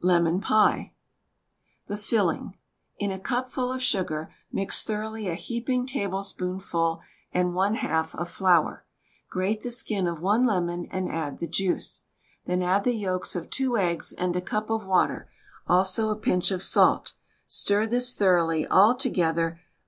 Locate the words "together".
18.94-19.60